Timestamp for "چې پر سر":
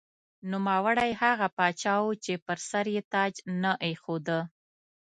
2.23-2.85